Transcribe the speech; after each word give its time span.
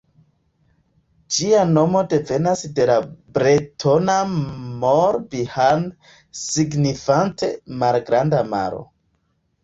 Ĝia 1.33 1.57
nomo 1.73 1.99
devenas 2.13 2.63
de 2.79 2.87
la 2.89 2.95
bretona 3.35 4.15
Mor-Bihan 4.31 5.83
signifante 6.45 7.51
Malgranda 7.83 8.41
Maro. 8.55 8.81